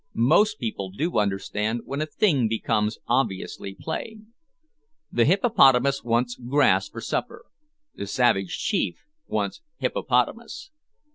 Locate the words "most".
0.15-0.57